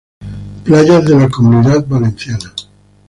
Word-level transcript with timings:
Playas 0.63 1.05
de 1.05 1.15
la 1.15 1.29
Comunidad 1.29 1.85
Valenciana 1.85 2.51